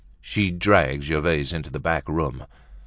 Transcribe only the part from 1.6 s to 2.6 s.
the back room.